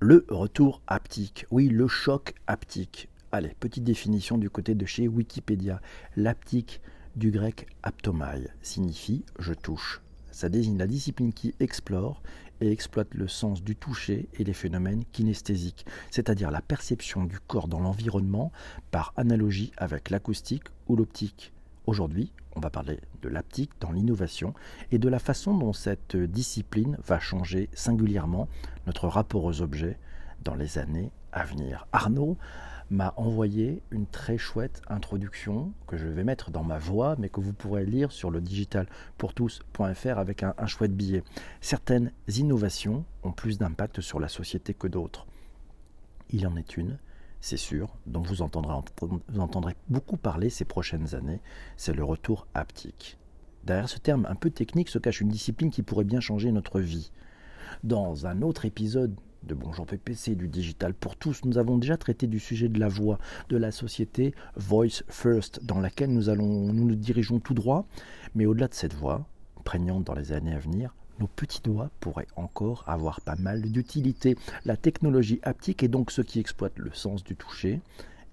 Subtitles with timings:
[0.00, 1.44] Le retour haptique.
[1.50, 3.08] Oui, le choc haptique.
[3.32, 5.80] Allez, petite définition du côté de chez Wikipédia.
[6.14, 6.80] L'haptique
[7.16, 10.00] du grec aptomai signifie je touche.
[10.30, 12.22] Ça désigne la discipline qui explore
[12.60, 17.66] et exploite le sens du toucher et les phénomènes kinesthésiques, c'est-à-dire la perception du corps
[17.66, 18.52] dans l'environnement
[18.92, 21.52] par analogie avec l'acoustique ou l'optique.
[21.88, 24.52] Aujourd'hui, on va parler de l'aptique dans l'innovation
[24.92, 28.46] et de la façon dont cette discipline va changer singulièrement
[28.86, 29.98] notre rapport aux objets
[30.44, 31.86] dans les années à venir.
[31.92, 32.36] Arnaud
[32.90, 37.40] m'a envoyé une très chouette introduction que je vais mettre dans ma voix, mais que
[37.40, 41.24] vous pourrez lire sur le digitalpourtous.fr avec un, un chouette billet.
[41.62, 45.26] Certaines innovations ont plus d'impact sur la société que d'autres.
[46.28, 46.98] Il en est une
[47.40, 51.40] c'est sûr, dont vous entendrez, beaucoup parler ces prochaines années,
[51.76, 53.18] c'est le retour haptique.
[53.64, 56.80] Derrière ce terme un peu technique se cache une discipline qui pourrait bien changer notre
[56.80, 57.10] vie.
[57.84, 62.26] Dans un autre épisode de Bonjour PPC du digital pour tous, nous avons déjà traité
[62.26, 63.18] du sujet de la voix,
[63.48, 67.86] de la société Voice First, dans laquelle nous nous dirigeons tout droit.
[68.34, 69.28] Mais au-delà de cette voix,
[69.64, 74.36] prégnante dans les années à venir, nos petits doigts pourraient encore avoir pas mal d'utilité.
[74.64, 77.80] La technologie haptique est donc ce qui exploite le sens du toucher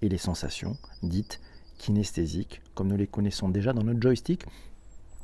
[0.02, 1.40] et les sensations dites
[1.78, 4.44] kinesthésiques, comme nous les connaissons déjà dans notre joystick,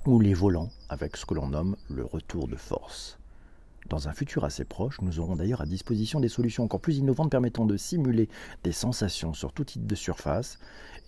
[0.07, 3.19] ou les volants avec ce que l'on nomme le retour de force.
[3.93, 7.31] Dans un futur assez proche, nous aurons d'ailleurs à disposition des solutions encore plus innovantes
[7.31, 8.31] permettant de simuler
[8.65, 10.59] des sensations sur tout type de surface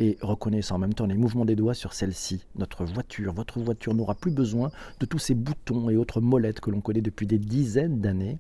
[0.01, 2.45] et reconnaissant en même temps les mouvements des doigts sur celle-ci.
[2.57, 6.71] Notre voiture, votre voiture n'aura plus besoin de tous ces boutons et autres molettes que
[6.71, 8.37] l'on connaît depuis des dizaines d'années,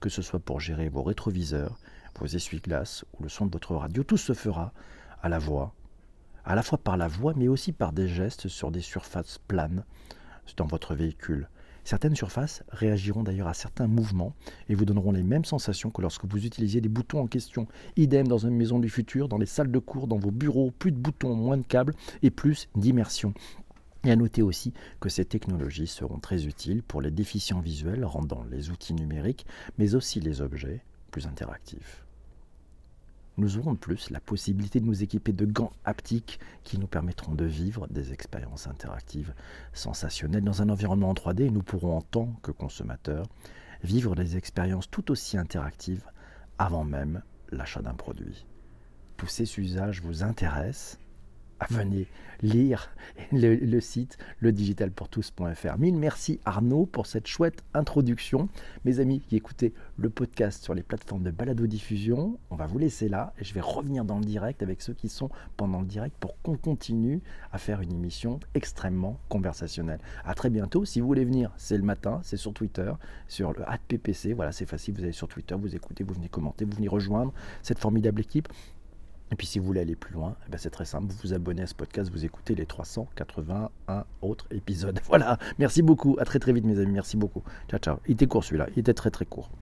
[0.00, 1.78] que ce soit pour gérer vos rétroviseurs,
[2.18, 4.04] vos essuie-glaces ou le son de votre radio.
[4.04, 4.72] Tout se fera
[5.22, 5.74] à la voix,
[6.46, 9.84] à la fois par la voix mais aussi par des gestes sur des surfaces planes
[10.56, 11.50] dans votre véhicule.
[11.84, 14.34] Certaines surfaces réagiront d'ailleurs à certains mouvements
[14.68, 17.66] et vous donneront les mêmes sensations que lorsque vous utilisiez les boutons en question.
[17.96, 20.92] Idem dans une maison du futur, dans les salles de cours, dans vos bureaux, plus
[20.92, 23.34] de boutons, moins de câbles et plus d'immersion.
[24.04, 28.44] Et à noter aussi que ces technologies seront très utiles pour les déficients visuels, rendant
[28.50, 29.46] les outils numériques,
[29.78, 32.01] mais aussi les objets plus interactifs
[33.38, 37.34] nous aurons de plus la possibilité de nous équiper de gants haptiques qui nous permettront
[37.34, 39.34] de vivre des expériences interactives
[39.72, 43.26] sensationnelles dans un environnement en 3D et nous pourrons en tant que consommateurs
[43.82, 46.04] vivre des expériences tout aussi interactives
[46.58, 48.46] avant même l'achat d'un produit.
[49.16, 50.98] Tous ces usages vous intéressent
[51.70, 52.06] venez
[52.42, 52.90] lire
[53.30, 55.78] le, le site ledigitalpourtous.fr.
[55.78, 58.48] Mille merci Arnaud pour cette chouette introduction.
[58.84, 63.08] Mes amis qui écoutez le podcast sur les plateformes de balado-diffusion, on va vous laisser
[63.08, 66.16] là et je vais revenir dans le direct avec ceux qui sont pendant le direct
[66.18, 67.20] pour qu'on continue
[67.52, 70.00] à faire une émission extrêmement conversationnelle.
[70.24, 70.84] À très bientôt.
[70.84, 72.92] Si vous voulez venir, c'est le matin, c'est sur Twitter,
[73.28, 74.32] sur le ppc.
[74.34, 74.94] Voilà, c'est facile.
[74.94, 78.48] Vous allez sur Twitter, vous écoutez, vous venez commenter, vous venez rejoindre cette formidable équipe.
[79.32, 81.32] Et puis si vous voulez aller plus loin, eh ben, c'est très simple, vous vous
[81.32, 85.00] abonnez à ce podcast, vous écoutez les 381 autres épisodes.
[85.08, 87.42] Voilà, merci beaucoup, à très très vite mes amis, merci beaucoup.
[87.68, 87.96] Ciao ciao.
[88.06, 89.48] Il était court celui-là, il était très très court.